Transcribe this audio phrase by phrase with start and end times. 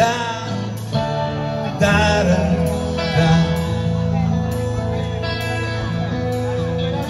[0.00, 0.12] da
[1.80, 2.38] da da
[3.18, 3.28] da.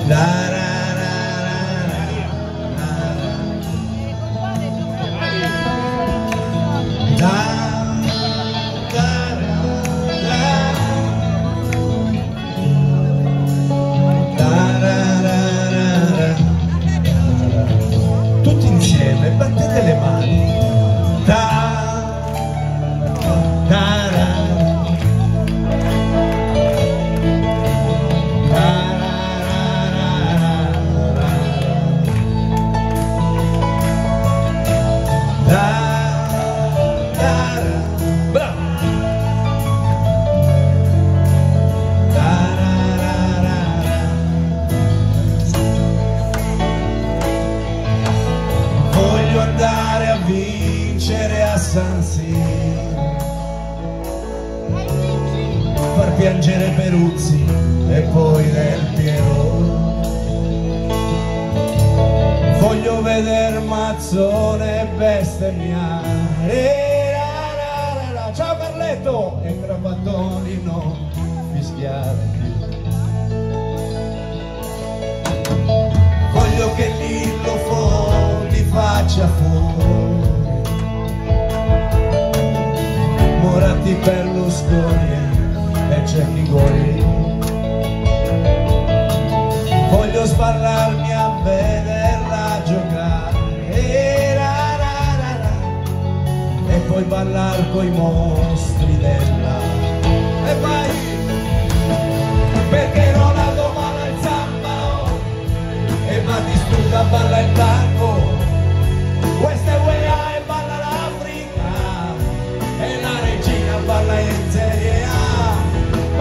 [0.09, 0.50] Da
[55.97, 57.45] far piangere Peruzzi
[57.89, 59.69] e poi Del Piero.
[62.61, 66.89] Voglio veder Mazzone bestemmiare.
[68.33, 69.41] Ciao Carletto!
[69.43, 71.11] E Cravattoni non
[71.53, 72.29] fischiare.
[76.33, 80.20] Voglio che Lillo Foli faccia fuori
[83.91, 85.13] Moratti Berlusconi
[85.91, 87.05] e Cecchi Guori
[89.91, 96.75] Voglio sparlarmi a vederla giocare e, ra, ra, ra.
[96.75, 99.59] e poi ballar coi mostri della
[100.47, 101.00] e vai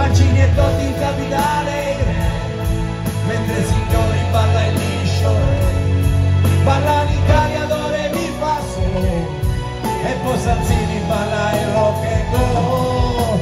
[0.09, 1.95] Mancini e Totti in capitale
[3.27, 5.33] mentre Signori balla il liscio
[6.63, 9.05] balla l'Italia dove mi fa solo
[10.03, 13.39] e poi Sanzini balla il rock and go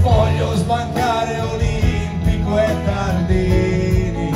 [0.00, 4.32] voglio sbancare Olimpico e Tardini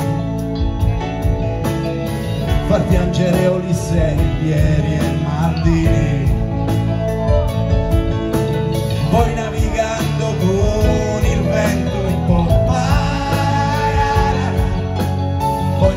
[2.68, 6.21] far piangere Olissei, Pieri e Maldini.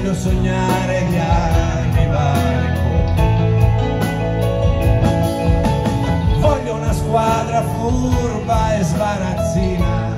[0.06, 2.74] voglio sognare di arrivare con.
[6.40, 10.16] Voglio una squadra furba e sbarazzina,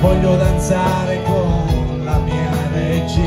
[0.00, 3.25] voglio danzare con la mia regina.